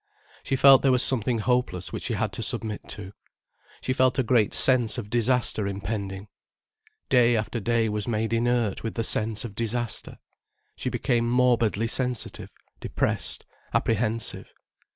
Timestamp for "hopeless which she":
1.37-2.15